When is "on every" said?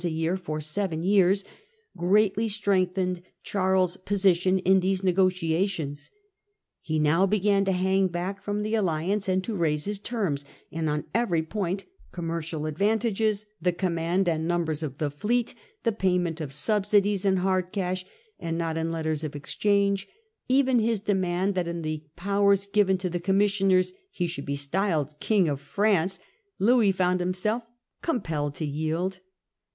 10.89-11.43